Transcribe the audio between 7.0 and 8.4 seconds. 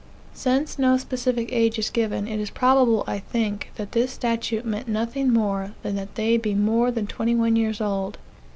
twenty one years old.